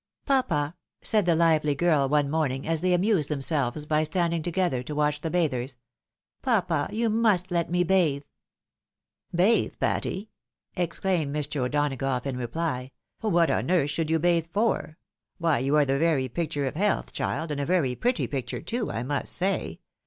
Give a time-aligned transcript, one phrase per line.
[0.25, 4.95] "Papa," said the lively girl one morning, as they amused themselves by standing together to
[4.95, 5.77] watch the bathers,"
[6.41, 8.23] Papa, you must let me bathe!""
[9.41, 10.31] Bathe, Patty?"
[10.85, 11.57] exclaimed Mr.
[11.67, 12.89] O'Donagough in reply;"
[13.21, 14.97] what on earth should you bathe for?
[15.37, 18.89] Why you are the very picture of health, child, and a very pretty picture too,
[18.91, 19.81] I must say.